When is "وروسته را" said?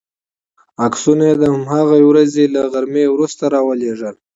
3.09-3.61